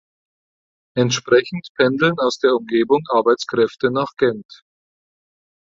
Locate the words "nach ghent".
3.91-4.63